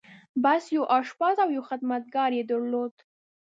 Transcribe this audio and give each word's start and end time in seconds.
بس! 0.43 0.63
يو 0.75 0.83
آشپز 0.97 1.35
او 1.43 1.49
يو 1.57 1.63
خدمتګار 1.69 2.29
يې 2.37 2.43
درلود. 2.51 2.93